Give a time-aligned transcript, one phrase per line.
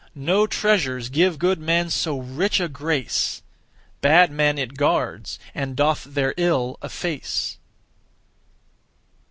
[0.15, 3.43] No treasures give good men so rich a grace;
[4.01, 7.59] Bad men it guards, and doth their ill efface.